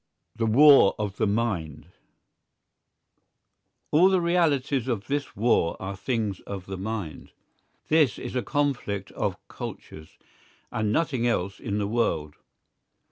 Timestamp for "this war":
5.05-5.77